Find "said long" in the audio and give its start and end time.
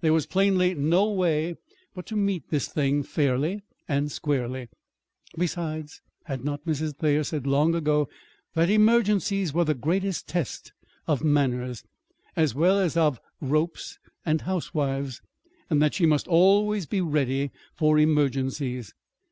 7.22-7.76